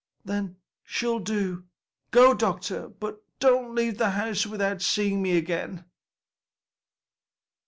[0.25, 1.65] then she'll do.
[2.09, 5.85] Go, doctor, but don't leave the house without seeing me again."